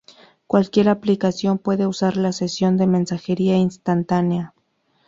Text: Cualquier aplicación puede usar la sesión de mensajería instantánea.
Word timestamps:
Cualquier 0.47 0.89
aplicación 0.89 1.59
puede 1.59 1.85
usar 1.85 2.17
la 2.17 2.31
sesión 2.31 2.75
de 2.75 2.87
mensajería 2.87 3.57
instantánea. 3.57 4.55